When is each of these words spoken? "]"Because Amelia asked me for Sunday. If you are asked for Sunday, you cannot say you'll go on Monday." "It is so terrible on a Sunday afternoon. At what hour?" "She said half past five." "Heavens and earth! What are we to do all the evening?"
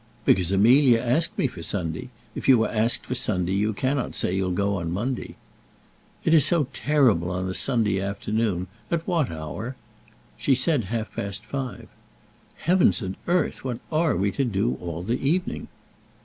"]"Because 0.25 0.51
Amelia 0.51 0.97
asked 0.99 1.37
me 1.37 1.45
for 1.45 1.61
Sunday. 1.61 2.09
If 2.33 2.49
you 2.49 2.63
are 2.63 2.71
asked 2.71 3.05
for 3.05 3.13
Sunday, 3.13 3.53
you 3.53 3.71
cannot 3.71 4.15
say 4.15 4.35
you'll 4.35 4.49
go 4.49 4.77
on 4.77 4.89
Monday." 4.91 5.35
"It 6.25 6.33
is 6.33 6.43
so 6.43 6.65
terrible 6.73 7.29
on 7.29 7.47
a 7.47 7.53
Sunday 7.53 8.01
afternoon. 8.01 8.65
At 8.89 9.05
what 9.07 9.29
hour?" 9.29 9.75
"She 10.37 10.55
said 10.55 10.85
half 10.85 11.13
past 11.15 11.45
five." 11.45 11.87
"Heavens 12.55 13.03
and 13.03 13.15
earth! 13.27 13.63
What 13.63 13.77
are 13.91 14.17
we 14.17 14.31
to 14.31 14.43
do 14.43 14.75
all 14.81 15.03
the 15.03 15.21
evening?" 15.21 15.67